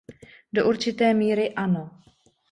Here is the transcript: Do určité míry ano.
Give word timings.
Do 0.53 0.67
určité 0.69 1.13
míry 1.13 1.49
ano. 1.53 1.91